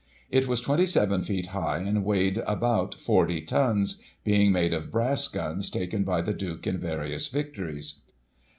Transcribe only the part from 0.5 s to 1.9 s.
27 feet high,